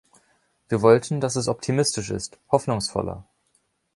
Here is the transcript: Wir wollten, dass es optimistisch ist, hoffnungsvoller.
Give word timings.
Wir 0.67 0.81
wollten, 0.81 1.21
dass 1.21 1.35
es 1.35 1.47
optimistisch 1.47 2.09
ist, 2.09 2.39
hoffnungsvoller. 2.51 3.23